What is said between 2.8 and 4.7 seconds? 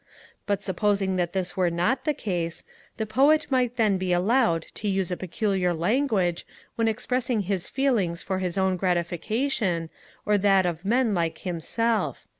the Poet might then be allowed